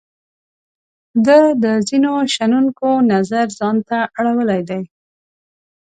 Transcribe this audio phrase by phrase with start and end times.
[1.25, 4.81] دا د ځینو شنونکو نظر ځان ته اړولای دی.